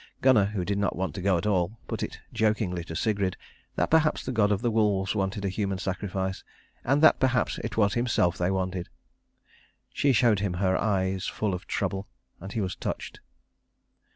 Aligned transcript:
Gunnar, 0.23 0.45
who 0.45 0.65
did 0.65 0.79
not 0.79 0.95
want 0.95 1.13
to 1.13 1.21
go 1.21 1.37
at 1.37 1.45
all, 1.45 1.77
put 1.87 2.01
it 2.01 2.19
jokingly 2.33 2.83
to 2.85 2.95
Sigrid 2.95 3.37
that 3.75 3.91
perhaps 3.91 4.25
the 4.25 4.31
god 4.31 4.51
of 4.51 4.63
the 4.63 4.71
wolves 4.71 5.13
wanted 5.13 5.45
a 5.45 5.49
human 5.49 5.77
sacrifice, 5.77 6.43
and 6.83 7.03
that 7.03 7.19
perhaps 7.19 7.59
it 7.63 7.77
was 7.77 7.93
himself 7.93 8.35
they 8.35 8.49
wanted. 8.49 8.89
She 9.93 10.11
showed 10.11 10.39
him 10.39 10.53
her 10.55 10.75
eyes 10.75 11.27
full 11.27 11.53
of 11.53 11.67
trouble, 11.67 12.07
and 12.39 12.51
he 12.51 12.61
was 12.61 12.75
touched. 12.75 13.19